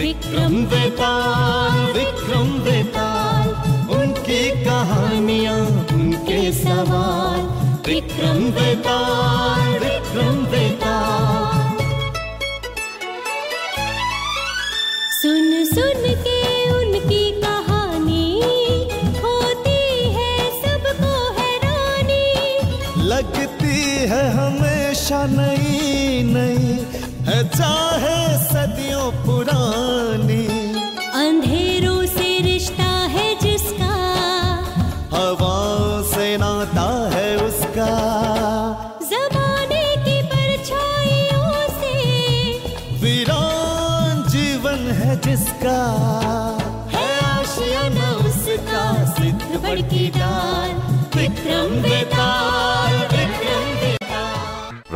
विक्रम 0.00 0.54
वेताल 0.64 1.80
विक्रम 1.92 2.48
वेताल, 2.64 3.48
उनकी 3.96 4.40
कहानियाँ, 4.64 5.58
उनके 5.94 6.40
सवाल। 6.52 7.40
विक्रम 7.86 8.38
वेताल 8.58 9.68
विक्रम 9.78 10.38
वेताल। 10.52 11.76
सुन 15.20 15.50
सुन 15.64 16.02
के 16.26 16.40
उनकी 16.70 17.24
कहानी, 17.40 18.28
होती 19.24 19.82
है 20.16 20.34
सबको 20.62 21.12
हैरानी। 21.40 22.24
लगती 23.04 23.82
है 24.12 24.24
हमेशा 24.32 25.24
नई 25.36 26.22
नई 26.32 26.78
है 27.28 27.48
चाहे 27.48 28.09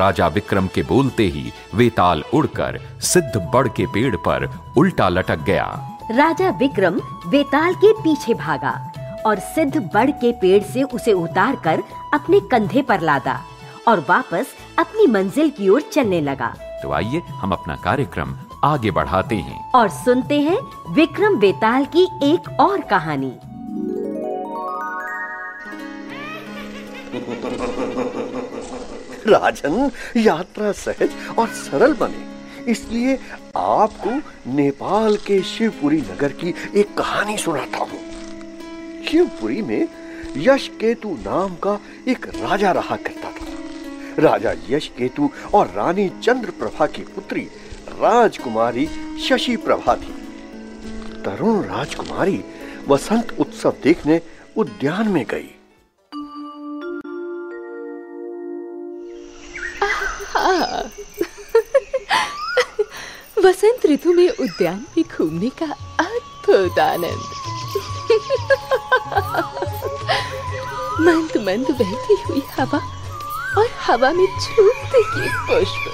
राजा 0.04 0.26
विक्रम 0.28 0.66
के 0.74 0.82
बोलते 0.82 1.24
ही 1.24 1.52
वेताल 1.74 2.22
उड़कर 2.34 2.78
सिद्ध 3.00 3.50
बड़ 3.54 3.66
के 3.68 3.86
पेड़ 3.86 4.16
पर 4.16 4.46
उल्टा 4.76 5.08
लटक 5.08 5.44
गया। 5.44 5.66
राजा 6.10 6.48
विक्रम 6.50 7.00
वेताल 7.26 7.74
के 7.74 7.92
पीछे 8.00 8.34
भागा 8.34 8.72
और 9.26 9.38
सिद्ध 9.54 9.76
बड़ 9.94 10.10
के 10.10 10.32
पेड़ 10.32 10.62
से 10.62 10.82
उसे 10.82 11.12
उतार 11.12 11.56
कर 11.64 11.82
अपने 12.14 12.40
कंधे 12.52 12.82
पर 12.82 13.00
लादा 13.00 13.38
और 13.88 14.04
वापस 14.08 14.46
अपनी 14.78 15.06
मंजिल 15.06 15.50
की 15.50 15.68
ओर 15.68 15.80
चलने 15.92 16.20
लगा। 16.20 16.54
तो 16.82 16.92
आइए 16.92 17.22
हम 17.30 17.52
अपना 17.52 17.76
कार्यक्रम 17.84 18.34
आगे 18.64 18.90
बढ़ाते 18.90 19.36
हैं। 19.36 19.72
और 19.72 19.88
सुनते 20.02 20.40
हैं 20.40 20.58
विक्रम 20.94 21.38
वेताल 21.38 21.84
की 21.96 22.04
एक 22.22 22.60
और 22.60 22.80
कहानी। 22.92 23.32
राजन 29.26 29.90
यात्रा 30.16 30.72
सहज 30.72 31.10
और 31.38 31.48
सरल 31.48 31.92
बने। 31.92 32.70
इसलिए 32.70 33.18
आपको 33.56 34.10
नेपाल 34.52 35.16
के 35.16 35.42
शिवपुरी 35.42 36.00
नगर 36.00 36.32
की 36.32 36.54
एक 36.76 36.94
कहानी 36.98 37.36
सुनाता 37.38 37.78
हूँ। 37.78 38.00
शिवपुरी 39.04 39.62
में 39.62 39.88
यश 40.36 40.68
केतु 40.80 41.08
नाम 41.24 41.54
का 41.56 41.78
एक 42.08 42.26
राजा 42.26 42.72
रहा 42.72 42.96
करता 42.96 43.30
था। 43.30 44.22
राजा 44.22 44.52
यश 44.70 44.88
केतु 44.88 45.30
और 45.54 45.66
रानी 45.66 46.08
चंद्र 46.22 46.50
प्रभा 46.50 46.86
की 46.86 47.02
पुत्री 47.04 47.42
राजकुमारी 47.90 48.88
शशि 49.28 49.56
प्रभा 49.56 49.94
थी। 49.96 50.14
तरुण 51.24 51.62
राजकुमारी 51.62 52.44
वसंत 52.88 53.36
उत्सव 53.40 53.74
देखने 53.82 54.20
उद्यान 54.56 55.08
में 55.08 55.24
गई। 55.30 55.50
वसंत 63.44 63.84
ऋतु 63.86 64.12
में 64.12 64.28
उद्यान 64.28 64.86
में 64.96 65.04
घूमने 65.04 65.48
का 65.48 65.66
अद्भुत 66.00 66.78
आनंद। 66.78 67.24
मंद 71.00 71.36
मंद 71.36 71.70
बहती 71.80 72.14
हुई 72.22 72.42
हवा 72.58 72.78
और 73.58 73.68
हवा 73.80 74.10
में 74.12 74.26
झूमते 74.26 75.00
ये 75.20 75.28
पुष्प। 75.48 75.84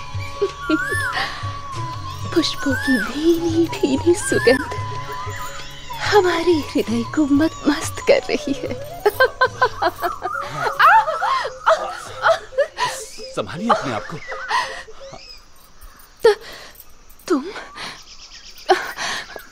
पुष्पों 2.34 2.74
की 2.74 2.98
धीमी 3.04 3.66
भीनी 3.66 4.14
सुगंध 4.14 4.74
हमारे 6.04 6.52
हृदय 6.52 7.02
को 7.14 7.26
मत 7.34 7.62
मस्त 7.68 8.04
कर 8.10 8.20
रही 8.30 8.52
है। 8.52 8.74
संभालिए 13.34 13.68
अपने 13.68 13.92
आप 13.92 14.06
को। 14.10 14.39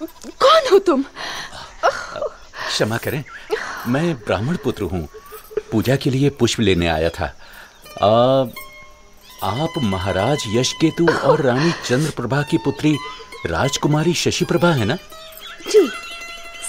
कौन 0.03 0.69
हो 0.73 0.79
तुम? 0.79 1.05
क्षमा 1.85 2.97
करें 2.97 3.23
मैं 3.89 4.15
ब्राह्मण 4.17 4.57
पुत्र 4.57 4.83
हूँ। 4.83 5.07
पूजा 5.73 5.97
के 5.97 6.11
लिए 6.11 6.31
पुष्प 6.31 6.61
लेने 6.61 6.89
आया 6.89 7.09
था। 7.09 7.25
आ, 8.03 8.47
आप 9.45 9.75
महाराज 9.83 10.45
यश 10.49 10.73
केतु 10.73 11.07
और 11.25 11.43
रानी 11.43 11.73
चंद्र 11.85 12.11
प्रभा 12.11 12.43
की 12.43 12.59
पुत्री 12.59 12.97
राजकुमारी 13.47 14.15
शशि 14.15 14.45
प्रभा 14.45 14.71
है 14.73 14.85
ना? 14.85 14.97
जी 15.71 15.87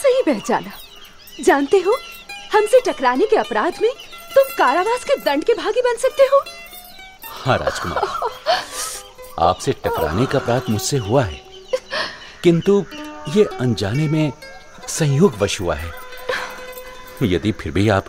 सही 0.01 0.21
पहचाना। 0.25 0.71
जानते 1.43 1.79
हो 1.79 1.97
हमसे 2.53 2.81
टकराने 2.87 3.25
के 3.25 3.35
अपराध 3.35 3.81
में 3.81 3.91
तुम 4.35 4.55
कारावास 4.57 5.03
के 5.03 5.15
दंड 5.15 5.43
के 5.43 5.53
भागी 5.53 5.81
बन 5.81 5.97
सकते 5.97 6.23
हो। 6.23 6.43
हाँ 7.43 7.57
राजकुमार। 7.57 8.01
आपसे 9.39 9.71
टकराने 9.85 10.25
का 10.25 10.39
अपराध 10.39 10.69
मुझसे 10.69 10.97
हुआ 10.97 11.23
है। 11.23 11.41
किंतु 12.43 12.83
ये 13.27 13.43
अनजाने 13.59 14.07
में 14.07 14.31
संयोग 14.87 15.35
वश 15.37 15.59
हुआ 15.61 15.75
है। 15.75 15.91
यदि 17.23 17.51
फिर 17.51 17.71
भी 17.71 17.87
आप 17.89 18.05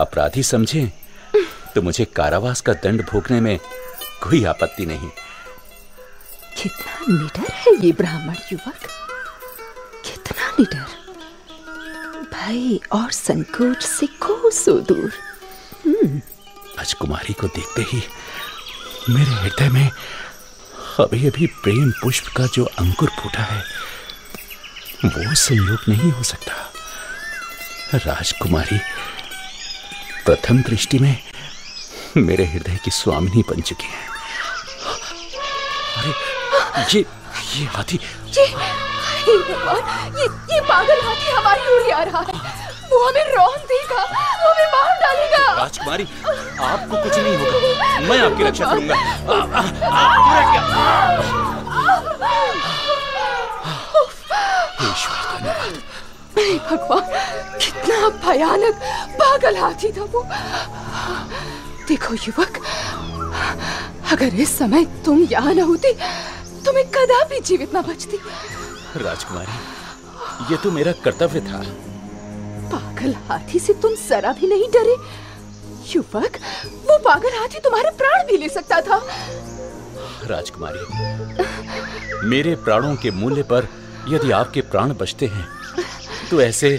अपराधी 0.00 0.42
समझें 0.42 0.90
तो 1.74 1.82
मुझे 1.82 2.04
कारावास 2.04 2.60
का 2.60 2.72
दंड 2.72 3.02
भोगने 3.10 3.40
में 3.40 3.58
कोई 4.22 4.44
आपत्ति 4.44 4.86
नहीं। 4.86 5.08
कितना 6.62 7.12
निडर 7.12 7.52
है 7.52 7.74
ये 7.86 7.92
ब्राह्मण 7.92 8.34
युवक। 8.52 8.86
कितना 10.04 10.50
निडर। 10.60 10.86
भय 12.34 12.78
और 12.92 13.10
संकोच 13.10 13.82
से 13.82 14.06
कोसों 14.22 14.82
दूर 14.84 15.12
राजकुमारी 15.86 17.32
को 17.32 17.46
देखते 17.46 17.82
ही 17.82 18.02
मेरे 19.10 19.30
हृदय 19.30 19.68
में 19.68 19.90
अभी 21.00 21.26
अभी 21.28 21.46
प्रेम 21.62 21.90
पुष्प 22.02 22.26
का 22.36 22.46
जो 22.46 22.64
अंकुर 22.78 23.10
फूटा 23.20 23.42
है 23.42 23.62
वो 25.04 25.34
संयोग 25.34 25.80
नहीं 25.88 26.10
हो 26.12 26.22
सकता। 26.22 26.52
राजकुमारी 28.04 28.78
प्रथम 30.26 30.62
दृष्टि 30.62 30.98
में 30.98 31.16
मेरे 32.16 32.44
हृदय 32.46 32.78
की 32.84 32.90
स्वामिनी 32.90 33.42
बन 33.48 33.60
चुकी 33.60 33.86
है। 33.86 34.02
अरे 35.96 36.12
ये 36.94 37.00
ये 37.00 37.64
हाथी। 37.74 38.00
ये 38.36 38.46
हे 38.46 39.36
भगवान 39.38 40.16
ये 40.18 40.26
ये 40.54 40.60
पागल 40.68 40.98
हाथी 41.06 41.30
हमारी 41.30 41.62
ओर 41.74 41.90
आ 41.92 42.02
रहा 42.02 42.20
है। 42.20 42.34
वो 42.90 43.06
हमें 43.08 43.26
रौन 43.34 43.58
देगा 43.72 44.02
वो 44.02 44.50
हमें 44.50 44.68
मार 44.72 44.92
डालेगा। 45.02 45.44
राजकुमारी 45.62 46.04
आपको 46.62 47.02
कुछ 47.02 47.14
नहीं 47.18 47.36
होगा। 47.36 48.00
मैं 48.08 48.18
आपकी 48.20 48.42
रक्षा 48.44 48.64
करूँगा। 48.72 48.96
आ, 55.44 55.52
आ, 55.52 55.52
आ, 55.52 55.66
ईश्वर 55.66 55.80
धन्यवाद 56.36 56.38
हे 56.38 56.58
भगवान 56.58 57.00
कितना 57.58 58.08
भयानक 58.08 58.74
पागल 59.12 59.56
हाथी 59.56 59.92
था 59.92 60.04
वो। 60.04 60.26
देखो 61.88 62.14
युवक 62.14 62.60
अगर 64.12 64.34
इस 64.34 64.58
समय 64.58 64.84
तुम 65.04 65.22
यहाँ 65.22 65.54
न 65.54 65.60
होती 65.60 65.92
तो 66.64 66.72
मैं 66.72 66.84
कदापि 66.84 67.40
जीवित 67.40 67.76
न 67.76 67.80
बचती। 67.80 68.16
राजकुमारी 68.96 69.52
ये 70.50 70.56
तो 70.56 70.70
मेरा 70.70 70.92
कर्तव्य 70.92 71.40
था। 71.40 71.62
पागल 72.70 73.14
हाथी 73.14 73.58
से 73.58 73.72
तुम 73.72 73.94
जरा 73.94 74.32
भी 74.32 74.46
नहीं 74.46 74.68
डरे। 74.68 74.96
युवक 75.94 76.32
वो 76.72 76.98
पागल 76.98 77.28
हाथी 77.28 77.58
तुम्हारे 77.58 77.90
प्राण 77.90 78.26
भी 78.26 78.36
ले 78.36 78.48
सकता 78.48 78.80
था। 78.80 79.02
राजकुमारी 80.24 80.80
मेरे 82.28 82.54
प्राणों 82.54 82.96
के 82.96 83.10
मूल्य 83.10 83.42
पर 83.42 83.83
यदि 84.08 84.30
आपके 84.32 84.60
प्राण 84.62 84.92
बचते 84.92 85.26
हैं 85.26 85.46
तो 86.30 86.40
ऐसे 86.42 86.78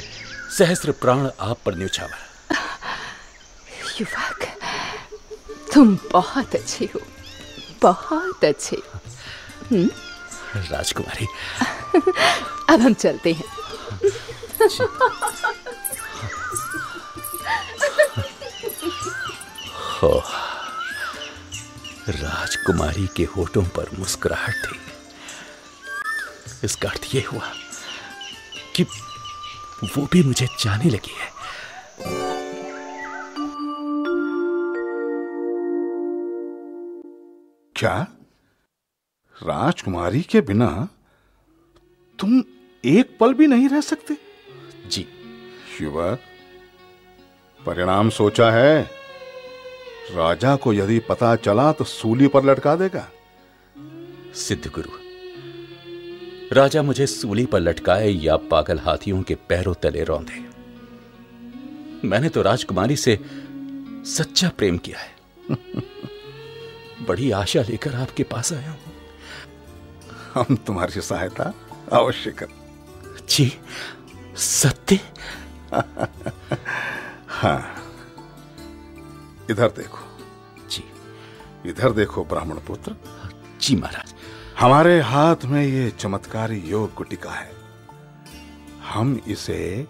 सहस्त्र 0.57 0.92
प्राण 0.92 1.30
आप 1.39 1.60
पर 1.66 1.75
न्यौछावर। 1.75 2.56
युवक 4.00 4.45
तुम 5.74 5.98
बहुत 6.12 6.56
अच्छे 6.56 6.86
हो 6.86 7.01
बहुत 7.81 8.45
अच्छे 8.45 8.77
राजकुमारी। 10.72 11.27
अब 12.69 12.81
हम 12.81 12.94
चलते 12.94 13.33
हैं। 13.33 13.50
राजकुमारी 22.10 23.07
के 23.18 23.24
होठों 23.36 23.63
पर 23.75 23.89
मुस्कुराहट 24.00 24.66
थी। 24.66 24.80
इसका 26.65 26.89
अर्थ 26.89 27.15
ये 27.15 27.21
हुआ 27.21 27.51
कि 28.75 28.83
वो 29.83 30.07
भी 30.12 30.23
मुझे 30.23 30.45
जाने 30.45 30.89
लगी 30.89 31.15
है। 31.17 31.33
क्या? 37.75 38.07
राजकुमारी 39.44 40.21
के 40.21 40.41
बिना 40.41 40.88
तुम 42.19 42.44
एक 42.85 43.18
पल 43.19 43.33
भी 43.33 43.47
नहीं 43.47 43.69
रह 43.69 43.81
सकते? 43.81 44.18
जी। 44.88 45.07
युवक 45.81 46.19
परिणाम 47.65 48.09
सोचा 48.09 48.51
है। 48.51 48.81
राजा 50.11 50.56
को 50.56 50.73
यदि 50.73 51.00
पता 51.00 51.35
चला 51.35 51.71
तो 51.71 51.83
सूली 51.83 52.27
पर 52.27 52.45
लटका 52.45 52.75
देगा। 52.75 53.07
सिद्ध 54.35 54.71
गुरु 54.71 55.05
राजा 56.56 56.84
मुझे 56.84 57.07
सूली 57.07 57.46
पर 57.46 57.60
लटकाए 57.60 58.10
या 58.10 58.36
पागल 58.38 58.80
हाथियों 58.80 59.24
के 59.24 59.36
पैरों 59.36 59.74
तले 59.74 60.04
रौंदे। 60.04 60.46
मैंने 62.07 62.30
तो 62.30 62.42
राजकुमारी 62.42 62.96
से 62.96 63.19
सच्चा 64.06 64.50
प्रेम 64.50 64.78
किया 64.78 65.00
है। 65.00 65.16
बड़ी 67.07 67.31
आशा 67.31 67.62
लेकर 67.62 67.96
आपके 67.96 68.24
पास 68.24 68.54
आया 68.54 68.72
हूँ। 68.72 68.80
हम 70.34 70.56
तुम्हारी 70.56 71.02
सहायता 71.02 71.54
अवश्य 71.92 72.31
कर। 72.31 72.48
जी 73.30 73.54
सत्य। 74.36 75.00
हाँ। 77.28 77.81
इधर 79.52 79.68
देखो। 79.68 80.00
जी। 80.69 80.84
इधर 81.69 81.92
देखो 81.92 82.24
ब्राह्मण 82.24 82.56
पुत्र। 82.56 82.96
जी 83.62 83.75
महाराज। 83.75 84.14
हमारे 84.60 85.02
हाथ 85.02 85.36
में 85.46 85.63
ये 85.63 85.90
चमत्कारी 85.90 86.60
योग 86.60 86.94
गुटिका 86.96 87.31
है। 87.31 87.52
हम 88.94 89.22
इसे 89.28 89.88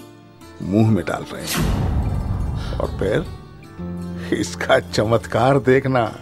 मुँह 0.61 0.91
में 0.91 1.05
डाल 1.05 1.25
रहे 1.33 1.45
हैं। 1.45 2.79
और 2.79 2.87
फिर 2.99 3.25
इसका 4.35 4.79
चमत्कार 4.79 5.59
देखना। 5.59 6.15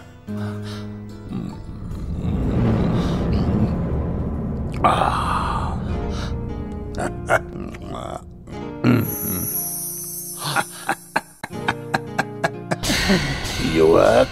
युवक, 13.74 14.28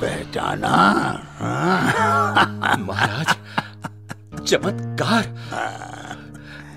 पहचाना। 0.00 1.09
चमत्कार। 4.50 5.24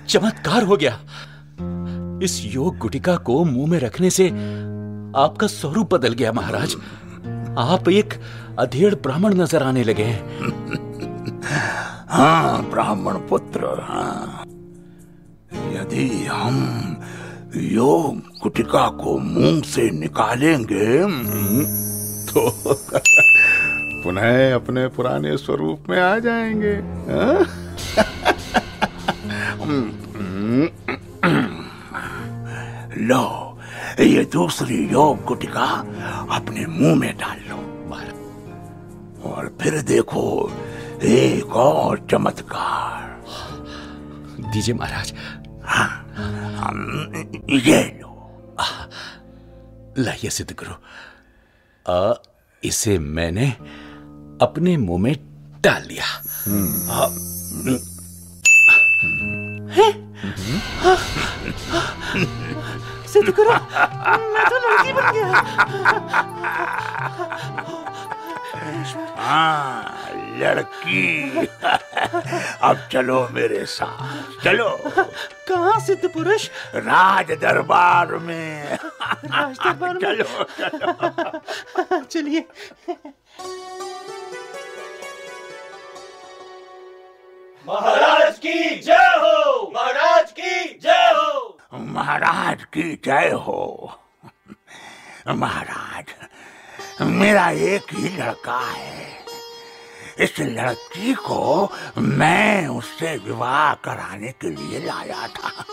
चमत्कार 0.08 0.62
हो 0.62 0.76
गया। 0.76 0.98
इस 2.22 2.40
योग 2.44 2.78
गुटिका 2.78 3.16
को 3.16 3.44
मुँह 3.44 3.70
में 3.70 3.78
रखने 3.78 4.10
से 4.10 4.28
आपका 5.16 5.46
स्वरूप 5.46 5.94
बदल 5.94 6.12
गया, 6.12 6.32
महाराज। 6.32 6.74
आप 7.58 7.88
एक 7.88 8.14
अधेड़ 8.58 8.94
ब्राह्मण 8.94 9.34
नज़र 9.34 9.62
आने 9.62 9.82
लगे 9.84 10.02
हैं। 10.02 10.22
हाँ 12.08 12.70
ब्राह्मण 12.70 13.18
पुत्र 13.28 13.80
हाँ। 13.82 14.44
यदि 15.74 16.26
हम 16.26 16.56
योग 17.56 18.18
गुटिका 18.42 18.88
को 18.88 19.18
मुँह 19.18 19.60
से 19.62 19.90
निकालेंगे 19.90 21.02
तो 22.26 22.50
पुनः 24.04 24.54
अपने 24.54 24.86
पुराने 24.88 25.36
स्वरूप 25.36 25.84
में 25.88 26.00
आ 26.00 26.18
जाएँगे 26.18 26.74
हाँ? 27.12 27.63
लो 33.08 33.60
ये 34.00 34.24
दूसरी 34.24 34.88
योग 34.88 35.24
गुटिका 35.24 35.66
अपने 36.36 36.66
मुँह 36.66 36.94
में 36.94 37.16
डाल 37.16 37.38
लो। 37.38 37.60
और 39.24 39.56
फिर 39.60 39.82
देखो 39.82 40.52
एक 41.02 41.56
और 41.56 42.06
चमत्कार। 42.10 43.04
दीजिए 44.52 44.74
महाराज। 44.74 45.14
ये 47.52 47.82
लो। 48.02 48.10
लाइए 49.98 50.30
सिद्ध 50.30 50.52
गुरु। 50.52 50.74
आ, 51.92 52.14
इसे 52.64 52.98
मैंने 52.98 53.50
अपने 54.44 54.76
मुँह 54.76 55.02
में 55.02 55.14
डाल 55.60 55.82
लिया 55.82 56.04
सिद्ध 63.12 63.28
गुरु 63.30 63.50
मैं 63.50 64.44
तो 64.50 64.56
लड़की 64.58 64.92
बन 64.92 65.06
गया। 65.12 65.28
हाँ 69.18 69.78
लड़की। 70.40 71.46
अब 72.62 72.76
चलो 72.92 73.18
मेरे 73.32 73.64
साथ 73.66 74.42
चलो। 74.44 74.68
कहाँ 75.48 75.78
सिद्ध 75.80 76.04
पुरुष 76.12 76.48
राज 76.74 77.28
दरबार 77.42 78.08
में। 78.26 78.76
राज 78.76 79.56
दरबार 79.58 79.94
में? 79.94 80.00
चलो 80.00 80.24
चलो। 80.60 82.02
चलिए। 82.04 82.40
महाराज 87.68 88.38
की 88.38 88.80
जय 88.80 89.14
हो। 89.18 89.72
महाराज 89.74 90.32
की 90.32 90.78
जय 90.82 91.12
हो। 91.16 91.58
महाराज 91.74 92.64
की 92.64 93.00
जय 93.04 93.30
हो। 93.34 93.98
महाराज 95.28 96.04
मेरा 97.00 97.50
एक 97.50 97.82
ही 97.94 98.08
लड़का 98.16 98.58
है। 98.58 99.24
इस 100.18 100.40
लड़की 100.40 101.14
को 101.14 101.72
मैं 101.98 102.68
उससे 102.68 103.16
विवाह 103.16 103.74
कराने 103.74 104.28
के 104.28 104.50
लिए 104.50 104.86
लाया 104.86 105.28
था। 105.28 105.64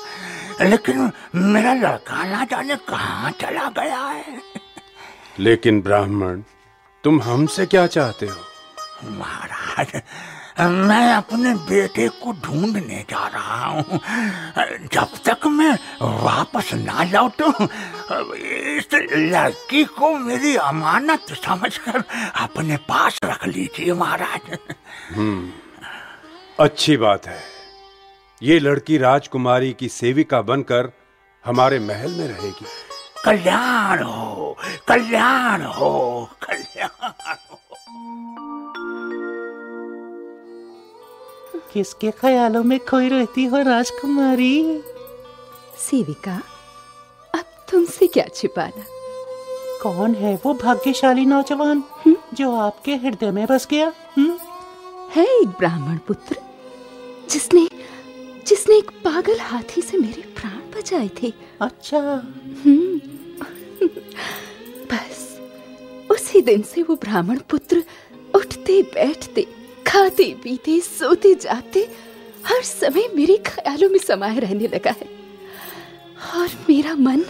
लेकिन 0.62 1.12
मेरा 1.36 1.74
लड़का 1.74 2.24
ना 2.24 2.46
जाने 2.46 2.76
कहाँ 2.76 3.32
चला 3.32 3.70
गया 3.70 4.04
है। 4.06 4.42
लेकिन 5.40 5.82
ब्राह्मण 5.82 6.42
तुम 7.04 7.22
हमसे 7.22 7.66
क्या 7.66 7.88
चाहते 7.88 8.26
हो? 8.26 8.42
महाराज 9.04 10.02
मैं 10.60 11.14
अपने 11.14 11.54
बेटे 11.70 12.08
को 12.22 12.32
ढूँढने 12.44 13.06
जा 13.10 13.28
रहा 13.28 13.66
हूँ। 13.66 14.00
जब 14.94 15.08
तक 15.26 15.46
मैं 15.48 15.74
वापस 16.02 16.74
ना 16.74 17.04
लौटूं 17.04 17.52
इस 18.78 18.94
लड़की 19.14 19.84
को 19.84 20.14
मेरी 20.18 20.56
अमानत 20.56 21.34
समझकर 21.36 22.04
अपने 22.42 22.78
पास 22.90 23.20
रख 23.26 23.48
लीजिए 23.48 23.94
महाराज। 23.94 24.58
अच्छी 26.60 26.98
बात 26.98 27.28
है। 27.28 27.40
ये 28.42 28.60
लड़की 28.60 28.98
राजकुमारी 28.98 29.74
की 29.74 29.90
सेविका 29.90 30.42
बनकर 30.42 30.92
हमारे 31.44 31.80
महल 31.80 32.12
में 32.12 32.28
रहेगी। 32.28 32.66
कल्याण 33.26 34.04
हो 34.04 34.58
कल्याण 34.88 35.62
हो 35.62 36.30
कल्याण 36.44 37.36
हो। 37.50 37.60
किसके 41.74 42.12
ख्यालों 42.12 42.64
में 42.64 42.80
खोई 42.80 43.10
रहती 43.10 43.46
हो 43.46 43.58
राजकुमारी? 43.58 44.82
सेविका 45.80 46.42
अब 47.36 47.46
तुमसे 47.72 48.08
क्या 48.08 48.26
छिपाना? 48.36 48.84
कौन 49.84 50.16
है 50.16 50.40
वो 50.46 50.54
भाग्यशाली 50.54 51.26
नौजवान 51.26 51.84
जो 52.34 52.52
आपके 52.56 52.96
हृदय 52.96 53.32
में 53.32 53.46
बस 53.48 53.68
गया? 53.72 53.94
हुँ? 54.18 54.38
है 55.16 55.26
एक 55.42 55.48
ब्राह्मण 55.48 55.98
पुत्र 55.98 56.36
जिसने 57.30 57.68
जिसने 58.48 58.78
एक 58.78 58.92
पागल 59.04 59.40
हाथी 59.40 59.82
से 59.82 59.98
मेरे 59.98 60.22
प्राण 60.22 60.60
बचाए 60.76 61.10
थे। 61.24 61.34
अच्छा। 61.62 62.00
बस 64.92 65.40
उसी 66.12 66.42
दिन 66.42 66.62
से 66.62 66.84
वो 66.84 66.96
ब्राह्मण 66.96 67.40
पुत्र 67.50 67.84
उठते 68.36 68.82
बैठते 68.82 69.48
खाते 69.92 70.36
पीते 70.44 70.80
सोते 70.80 71.36
जाते 71.36 71.80
हर 72.46 72.62
समय 72.62 73.10
मेरे 73.16 73.38
ख्यालों 73.38 73.90
में 73.90 74.00
समाये 74.00 74.40
रहने 74.40 74.68
लगा 74.68 74.92
है। 74.92 75.08
और 76.36 76.50
मेरा 76.70 76.96
मन 76.96 77.22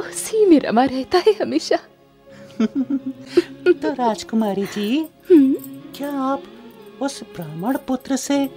उसी 0.00 0.46
में 0.46 0.60
रमा 0.60 0.84
रहता 0.84 1.18
है 1.18 1.32
हमेशा। 1.32 1.76
तो 2.60 3.92
राजकुमारी 3.92 4.64
जी 4.64 5.08
क्या 5.32 6.10
आप 6.10 6.42
उस 7.00 7.22
ब्राह्मण 7.22 7.76
पुत्र 7.76 8.16
से 8.16 8.48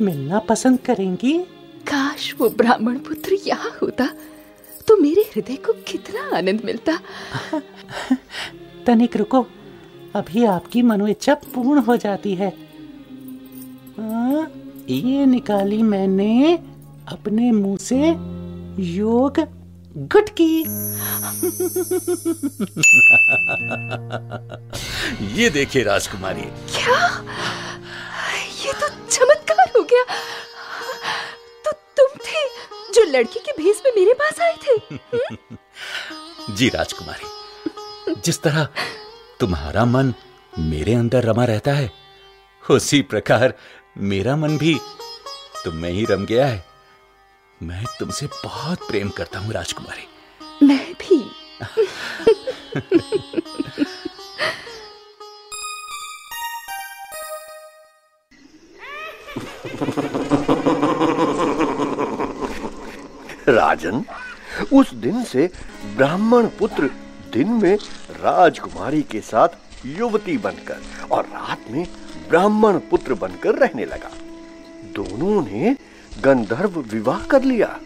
मिलना 0.00 0.38
पसंद 0.38 0.80
करेंगी? 0.80 1.38
काश 1.86 2.34
वो 2.38 2.48
ब्राह्मण 2.48 2.98
पुत्र 2.98 3.34
यहाँ 3.46 3.78
होता 3.82 4.08
तो 4.86 4.96
मेरे 4.96 5.22
हृदय 5.22 5.56
को 5.56 5.72
कितना 5.72 6.36
आनंद 6.36 6.62
मिलता। 6.64 7.00
तनिक 8.86 9.16
रुको 9.16 9.46
अभी 10.14 10.44
आपकी 10.44 10.82
मनोइच्छा 10.82 11.34
पूर्ण 11.34 11.78
हो 11.78 11.96
जाती 11.96 12.34
है। 12.34 12.69
ये 14.90 15.24
निकाली 15.26 15.82
मैंने 15.82 16.54
अपने 17.08 17.50
मुँह 17.52 17.76
से 17.78 17.96
योग 18.92 19.38
गुटकी। 20.12 20.60
ये 25.40 25.48
देखिए 25.50 25.82
राजकुमारी। 25.82 26.42
क्या? 26.42 26.98
ये 28.64 28.72
तो 28.80 28.88
चमत्कार 29.10 29.70
हो 29.76 29.82
गया। 29.92 30.04
तो 31.64 31.72
तुम 32.00 32.16
थे 32.26 32.44
जो 32.94 33.02
लड़की 33.10 33.40
के 33.48 33.52
भेस 33.62 33.82
में 33.86 33.92
मेरे 33.96 34.12
पास 34.22 34.40
आए 34.40 34.54
थे 34.66 34.74
हम्म? 34.94 35.56
जी 36.56 36.68
राजकुमारी। 36.68 38.14
जिस 38.24 38.42
तरह 38.42 38.68
तुम्हारा 39.40 39.84
मन 39.84 40.14
मेरे 40.58 40.94
अंदर 40.94 41.24
रमा 41.24 41.44
रहता 41.44 41.72
है 41.72 41.90
उसी 42.70 43.00
प्रकार 43.02 43.54
मेरा 43.98 44.36
मन 44.36 44.58
भी 44.58 44.74
तुम 45.64 45.74
में 45.74 45.90
ही 45.90 46.04
रम 46.04 46.24
गया 46.26 46.46
है। 46.46 46.64
मैं 47.62 47.84
तुमसे 47.98 48.26
बहुत 48.44 48.78
प्रेम 48.78 49.08
करता 49.08 49.38
हूँ 49.38 49.52
राजकुमारी। 49.52 50.66
मैं 50.66 50.94
भी। 50.94 51.18
राजन 63.48 64.04
उस 64.72 64.92
दिन 64.94 65.24
से 65.24 65.50
ब्राह्मण 65.96 66.46
पुत्र 66.58 66.90
दिन 67.32 67.48
में 67.48 67.76
राजकुमारी 68.10 69.02
के 69.02 69.20
साथ 69.20 69.48
युवती 69.86 70.38
बनकर 70.38 70.82
और 71.10 71.24
रात 71.24 71.70
में 71.70 71.86
ब्राह्मण 72.28 72.78
पुत्र 72.78 73.14
बनकर 73.14 73.54
रहने 73.54 73.84
लगा। 73.84 74.10
दोनों 74.92 75.42
ने 75.42 75.76
गंधर्व 76.20 76.80
विवाह 76.80 77.20
कर 77.20 77.42
लिया। 77.42 77.78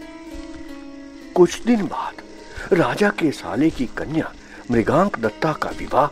कुछ 1.35 1.63
दिन 1.63 1.87
बाद 1.87 2.23
राजा 2.73 3.11
के 3.11 3.31
साले 3.31 3.71
की 3.71 3.87
कन्या 3.87 4.33
मृगांक 4.71 5.19
दत्ता 5.19 5.53
का 5.53 5.71
विवाह 5.71 6.09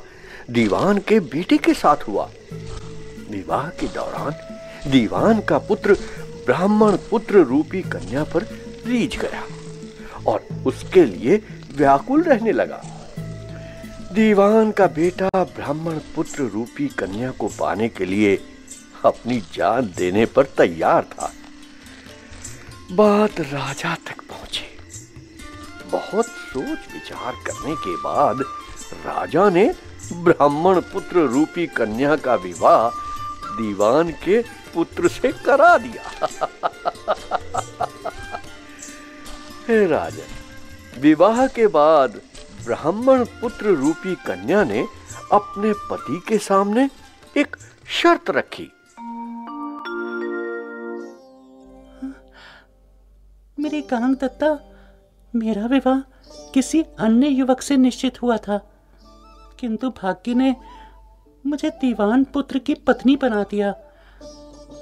दीवान 0.51 0.99
के 0.99 1.21
बेटे 1.21 1.59
के 1.59 1.75
साथ 1.75 1.97
हुआ। 1.97 2.31
विवाह 3.31 3.69
के 3.69 3.87
दौरान 3.87 4.91
दीवान 4.91 5.41
का 5.41 5.59
पुत्र 5.59 5.95
ब्राह्मण 6.47 6.97
पुत्र 7.11 7.39
रूपी 7.39 7.83
कन्या 7.83 8.25
पर 8.25 8.43
रीझ 8.87 9.17
गया 9.17 9.45
और 10.27 10.47
उसके 10.67 11.05
लिए 11.05 11.43
व्याकुल 11.77 12.23
रहने 12.23 12.53
लगा। 12.53 13.01
दीवान 14.12 14.71
का 14.73 14.87
बेटा 14.87 15.31
ब्राह्मण 15.35 15.99
पुत्र 16.14 16.42
रूपी 16.42 16.88
कन्या 16.88 17.31
को 17.31 17.49
पाने 17.49 17.88
के 17.88 18.04
लिए 18.04 18.37
अपनी 19.04 19.40
जान 19.40 19.92
देने 19.97 20.26
पर 20.26 20.45
तैयार 20.45 21.02
था। 21.02 21.33
बात 22.92 23.40
राजा 23.40 23.95
तक 23.95 24.21
पहुँची। 24.21 24.64
बहुत 25.90 26.26
सोच 26.26 26.78
विचार 26.92 27.33
करने 27.33 27.75
के 27.75 27.97
बाद 27.97 28.40
राजा 29.07 29.50
ने 29.50 29.75
ब्राह्मण 30.12 30.81
पुत्र 30.81 31.19
रूपी 31.19 31.66
कन्या 31.66 32.16
का 32.16 32.35
विवाह 32.35 32.90
दीवान 33.57 34.11
के 34.11 34.42
पुत्र 34.75 35.09
से 35.09 35.33
करा 35.33 35.78
दिया। 35.78 36.26
राजन, 39.87 41.00
विवाह 41.00 41.47
के 41.47 41.66
बाद 41.66 42.21
ब्राह्मण 42.66 43.25
पुत्र 43.25 43.66
रूपी 43.66 44.14
कन्या 44.14 44.64
ने 44.64 44.87
अपने 45.33 45.73
पति 45.73 46.23
के 46.28 46.38
सामने 46.38 46.90
एक 47.37 47.57
शर्त 47.87 48.31
रखी। 48.31 48.73
मेरी 53.59 53.81
गांग 53.81 54.16
दत्ता, 54.16 54.59
मेरा 55.37 55.66
विवाह 55.66 56.00
किसी 56.54 56.83
अन्य 56.83 57.28
युवक 57.28 57.61
से 57.61 57.76
निश्चित 57.76 58.23
हुआ 58.23 58.37
था। 58.37 58.59
किंतु 59.61 59.90
भाग्य 59.90 60.35
ने 60.35 60.57
मुझे 61.47 61.71
दीवान 61.71 62.25
पुत्र 62.25 62.59
की 62.59 62.75
पत्नी 62.75 63.16
बना 63.16 63.42
दिया। 63.42 63.75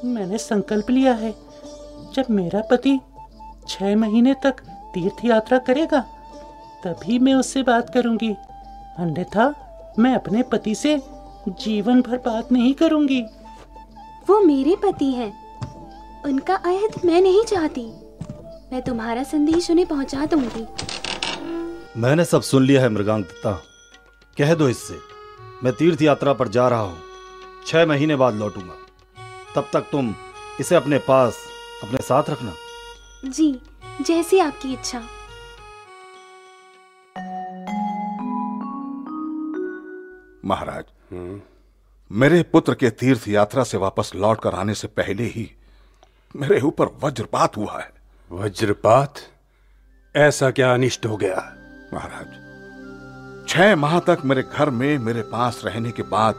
मैंने 0.04 0.38
संकल्प 0.38 0.90
लिया 0.90 1.12
है, 1.12 1.34
जब 2.14 2.24
मेरा 2.30 2.62
पति 2.70 3.00
छह 3.68 3.96
महीने 3.96 4.34
तक 4.42 4.56
तीर्थ 4.94 5.24
यात्रा 5.24 5.58
करेगा 5.58 6.19
तभी 6.84 7.18
मैं 7.18 7.34
उससे 7.34 7.62
बात 7.62 7.90
करूँगी। 7.94 8.30
अन्यथा 8.98 9.46
मैं 9.98 10.14
अपने 10.14 10.42
पति 10.42 10.74
से 10.74 11.00
जीवन 11.48 12.00
भर 12.02 12.16
बात 12.16 12.52
नहीं 12.52 12.72
करूँगी। 12.74 13.20
वो 14.28 14.38
मेरे 14.40 14.76
पति 14.76 15.10
हैं। 15.12 15.32
उनका 16.24 16.54
अहद 16.54 17.00
मैं 17.04 17.20
नहीं 17.20 17.42
चाहती। 17.44 17.86
मैं 18.72 18.82
तुम्हारा 18.82 19.22
संदेश 19.22 19.70
उन्हें 19.70 19.86
पहुँचा 19.86 20.26
दूँगी। 20.26 20.66
मैंने 21.96 22.24
सब 22.24 22.42
सुन 22.42 22.64
लिया 22.64 22.82
है 22.82 22.88
मृगांक 22.88 23.24
दत्ता 23.24 23.52
कह 24.36 24.54
दो 24.54 24.68
इससे 24.68 24.98
मैं 25.64 25.72
तीर्थ 25.72 26.02
यात्रा 26.02 26.32
पर 26.32 26.48
जा 26.48 26.68
रहा 26.68 26.80
हूँ। 26.80 26.98
छह 27.66 27.86
महीने 27.86 28.16
बाद 28.16 28.34
लौटूँगा। 28.34 28.74
तब 29.54 29.70
तक 29.72 29.90
तुम 29.92 30.14
इसे 30.60 30.74
अपने 30.74 30.98
पास 30.98 31.36
अपने 31.82 32.02
साथ 32.02 32.30
रखना। 32.30 32.52
जी 33.26 33.52
जैसी 34.00 34.38
आपकी 34.38 34.72
इच्छा। 34.72 35.02
महाराज। 40.50 40.84
मेरे 42.10 42.42
पुत्र 42.52 42.74
के 42.74 42.90
तीर्थ 42.90 43.28
यात्रा 43.28 43.64
से 43.64 43.78
वापस 43.78 44.12
लौट 44.14 44.40
कर 44.42 44.54
आने 44.54 44.74
से 44.74 44.88
पहले 44.90 45.24
ही 45.28 45.50
मेरे 46.34 46.60
ऊपर 46.60 46.86
वज्रपात 47.02 47.56
हुआ 47.56 47.78
है। 47.78 47.90
वज्रपात? 48.30 49.14
ऐसा 50.14 50.50
क्या 50.50 50.72
अनिष्ट 50.74 51.06
हो 51.06 51.16
गया? 51.16 51.40
महाराज 51.94 52.38
छह 53.48 53.74
माह 53.76 53.98
तक 54.00 54.18
मेरे 54.24 54.42
घर 54.44 54.70
में 54.70 54.98
मेरे 54.98 55.22
पास 55.30 55.60
रहने 55.64 55.90
के 55.90 56.02
बाद 56.10 56.34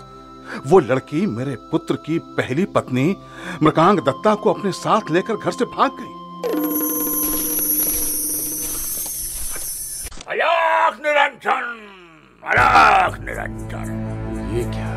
वो 0.68 0.80
लड़की 0.82 1.25
मेरे 1.27 1.56
पुत्र 1.72 1.96
की 2.06 2.20
पहली 2.38 2.65
पत्नी 2.75 3.15
मृकांग 3.63 4.00
दत्ता 4.00 4.34
को 4.36 4.53
अपने 4.53 4.72
साथ 4.77 5.12
लेकर 5.12 5.36
घर 5.36 5.51
से 5.51 5.65
भाग 5.75 5.91
गई। 6.00 6.20
निरंजन! 11.03 11.71
अलख 12.51 13.20
निरंजन 13.20 13.89
ये 14.55 14.63
क्या? 14.72 14.91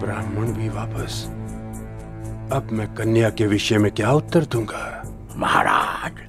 ब्राह्मण 0.00 0.52
भी 0.52 0.68
वापस। 0.68 1.24
अब 2.52 2.68
मैं 2.72 2.86
कन्या 2.94 3.30
के 3.30 3.46
विषय 3.46 3.78
में 3.78 3.90
क्या 3.92 4.12
उत्तर 4.12 4.44
दूँगा? 4.44 4.86
महाराज 5.36 6.22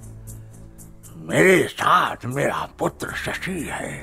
मेरे 1.29 1.63
साथ 1.67 2.25
मेरा 2.25 2.67
पुत्र 2.79 3.15
शशि 3.15 3.59
है। 3.71 3.93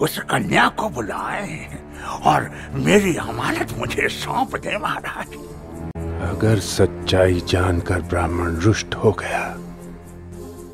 उस 0.00 0.18
कन्या 0.30 0.68
को 0.68 0.88
बुलाए 0.88 1.78
और 2.24 2.50
मेरी 2.74 3.16
अमानत 3.16 3.72
मुझे 3.78 4.08
सौंप 4.08 4.56
दे 4.56 4.76
महाराज। 4.78 5.34
अगर 6.28 6.58
सच्चाई 6.58 7.40
जानकर 7.48 8.02
ब्राह्मण 8.02 8.56
रुष्ट 8.60 8.94
हो 8.94 9.12
गया 9.12 9.48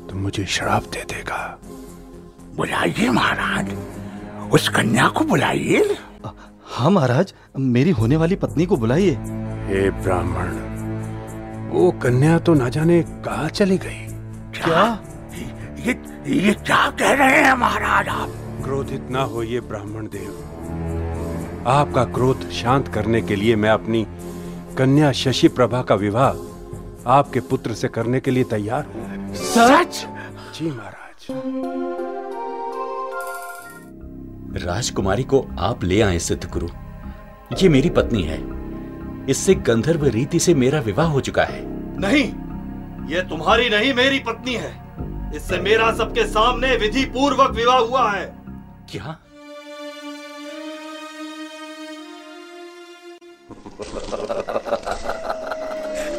तो 0.09 0.15
मुझे 0.15 0.45
श्राप 0.45 0.83
दे 0.83 1.03
देगा। 1.11 1.41
बुलाइए 2.55 3.09
महाराज। 3.09 3.67
उस 4.53 4.67
कन्या 4.69 5.07
को 5.07 5.23
बुलाइए। 5.25 5.97
हाँ 6.65 6.89
महाराज 6.91 7.33
मेरी 7.57 7.91
होने 7.91 8.17
वाली 8.17 8.35
पत्नी 8.35 8.65
को 8.65 8.77
बुलाइए। 8.77 9.11
हे 9.67 9.89
ब्राह्मण 10.01 10.49
वो 11.71 11.89
कन्या 12.03 12.37
तो 12.39 12.53
ना 12.53 12.69
जाने 12.69 13.01
कहा 13.25 13.47
चली 13.49 13.77
गई। 13.77 14.07
क्या? 14.55 14.83
ये 15.85 15.93
ये 16.37 16.53
क्या 16.55 16.89
कह 16.99 17.13
रहे 17.13 17.41
हैं 17.43 17.53
महाराज 17.57 18.07
आप? 18.09 18.29
क्रोधित 18.63 19.07
ना 19.11 19.21
होइए 19.25 19.59
ब्राह्मण 19.69 20.07
देव। 20.07 21.63
आपका 21.69 22.03
क्रोध 22.13 22.49
शांत 22.51 22.87
करने 22.87 23.21
के 23.21 23.35
लिए 23.35 23.55
मैं 23.55 23.69
अपनी 23.69 24.05
कन्या 24.77 25.11
शशि 25.11 25.47
प्रभा 25.49 25.81
का 25.81 25.95
विवाह 25.95 27.09
आपके 27.11 27.39
पुत्र 27.49 27.73
से 27.73 27.87
करने 27.87 28.19
के 28.19 28.31
लिए 28.31 28.43
तैयार 28.51 28.85
हूँ। 28.85 29.33
सच? 29.35 30.05
जी 30.55 30.69
महाराज। 30.69 31.70
राजकुमारी 34.57 35.23
को 35.23 35.45
आप 35.59 35.83
ले 35.83 36.01
आए 36.01 36.19
सिद्ध 36.19 36.49
गुरु 36.49 36.67
ये 37.61 37.69
मेरी 37.69 37.89
पत्नी 37.89 38.23
है। 38.23 38.37
इससे 39.29 39.53
गंधर्व 39.55 40.05
रीति 40.05 40.39
से 40.39 40.53
मेरा 40.53 40.79
विवाह 40.79 41.07
हो 41.07 41.21
चुका 41.21 41.43
है। 41.43 41.59
नहीं 41.99 42.23
ये 43.13 43.21
तुम्हारी 43.21 43.69
नहीं 43.69 43.93
मेरी 43.93 44.19
पत्नी 44.19 44.53
है। 44.53 44.71
इससे 45.35 45.57
मेरा 45.57 45.91
सबके 45.95 46.25
सामने 46.27 46.75
विधि 46.77 47.05
पूर्वक 47.05 47.51
विवाह 47.51 47.77
हुआ 47.77 48.11
है। 48.11 48.25
क्या? 48.91 49.19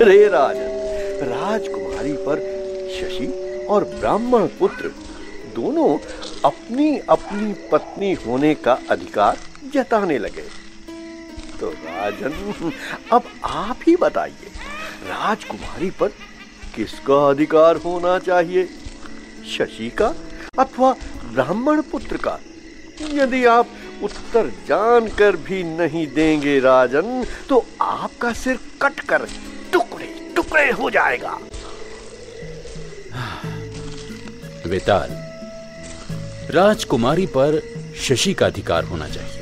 रे 0.03 0.29
राजन 0.29 0.81
राजकुमारी 1.29 2.13
पर 2.13 2.39
शशि 2.91 3.27
और 3.71 3.85
ब्राह्मण 3.85 4.47
पुत्र 4.47 4.89
दोनों 5.57 5.99
अपनी 6.45 6.99
अपनी 7.11 7.53
पत्नी 7.73 8.13
होने 8.27 8.55
का 8.55 8.79
अधिकार 8.91 9.39
जताने 9.75 10.19
लगे। 10.19 10.43
तो 11.61 11.71
राजन, 11.71 12.73
अब 13.13 13.25
आप 13.45 13.79
ही 13.87 13.97
बताइए, 13.97 14.51
राजकुमारी 15.09 15.91
पर 15.91 16.09
किसका 16.75 17.27
अधिकार 17.29 17.77
होना 17.77 18.19
चाहिए? 18.19 18.69
शशि 19.49 19.91
का 19.99 20.15
अथवा 20.59 20.93
ब्राह्मण 21.25 21.83
पुत्र 21.83 22.17
का? 22.17 22.39
यदि 23.13 23.45
आप 23.45 23.69
उत्तर 24.03 24.49
जानकर 24.69 25.37
भी 25.47 25.63
नहीं 25.65 26.07
देंगे 26.15 26.59
राजन 26.61 27.25
तो 27.49 27.65
आपका 27.81 28.33
सिर 28.33 28.59
कटकर 28.83 29.27
टुकड़े 29.73 30.07
टुकड़े 30.37 30.71
हो 30.71 30.91
जाएगा। 30.91 31.39
वेताल 34.67 35.11
राजकुमारी 36.55 37.27
पर 37.27 37.63
शशि 38.01 38.35
का 38.35 38.47
अधिकार 38.47 38.85
होना 38.85 39.09
चाहिए। 39.09 39.41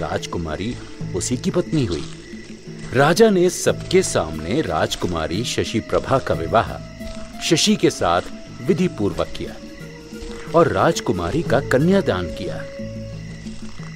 राजकुमारी 0.00 0.76
उसी 1.16 1.36
की 1.36 1.50
पत्नी 1.50 1.84
हुई। 1.84 2.04
राजा 2.94 3.30
ने 3.30 3.50
सबके 3.50 4.02
सामने 4.02 4.60
राजकुमारी 4.60 5.44
शशि 5.44 5.80
प्रभा 5.80 6.18
का 6.18 6.34
विवाह 6.34 6.72
शशि 7.40 7.76
के 7.76 7.90
साथ 7.90 8.22
विधि 8.62 8.88
पूर्वक 8.88 9.28
किया 9.38 9.54
और 10.54 10.68
राजकुमारी 10.68 11.42
का 11.42 11.60
कन्यादान 11.60 12.26
किया। 12.26 12.56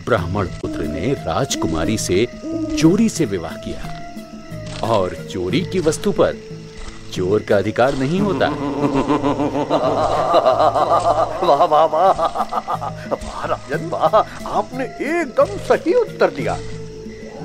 ब्राह्मण 0.07 0.47
पुत्र 0.47 0.83
ने 0.83 1.13
राजकुमारी 1.13 1.99
से 1.99 2.27
चोरी 2.79 3.09
से 3.09 3.25
विवाह 3.25 3.57
किया 3.57 4.13
और 4.83 5.29
चोरी 5.31 5.61
की 5.61 5.81
वस्तु 5.81 6.13
पर 6.13 6.37
चोर 7.15 7.43
का 7.49 7.57
अधिकार 7.57 7.95
नहीं 7.95 8.21
होता। 8.21 8.47
वाह 11.47 11.65
वाह 11.65 11.85
वाह। 11.87 12.23
वाह 13.15 13.45
राजन 13.47 13.89
वाह 13.89 14.17
आपने 14.59 14.85
एकदम 14.85 15.57
सही 15.67 15.95
उत्तर 15.95 16.31
दिया। 16.31 16.57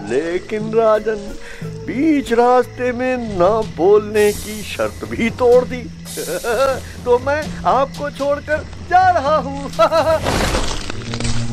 लेकिन 0.09 0.71
राजन 0.73 1.19
बीच 1.87 2.31
रास्ते 2.33 2.91
में 2.91 3.37
ना 3.39 3.49
बोलने 3.77 4.31
की 4.33 4.61
शर्त 4.63 5.05
भी 5.09 5.29
तोड़ 5.39 5.63
दी। 5.65 5.81
तो 7.05 7.17
मैं 7.25 7.41
आपको 7.69 8.09
छोड़कर 8.09 8.65
जा 8.89 9.09
रहा 9.09 9.35
हूँ। 9.37 9.69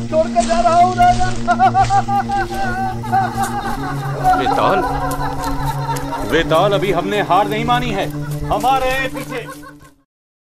छोड़कर 0.08 0.42
जा 0.42 0.60
रहा 0.60 0.78
हूँ 0.80 0.94
राजन। 0.96 1.30
वेताल 6.30 6.72
अभी 6.72 6.92
हमने 6.92 7.20
हार 7.22 7.48
नहीं 7.48 7.64
मानी 7.64 7.90
है। 7.90 8.08
हमारे 8.46 8.90
पीछे। 9.08 9.46